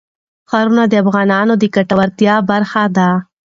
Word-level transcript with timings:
ښارونه 0.49 0.83
د 0.87 0.93
افغانانو 1.03 1.53
د 1.61 1.63
ګټورتیا 1.75 2.35
برخه 2.49 2.83
ده. 2.97 3.09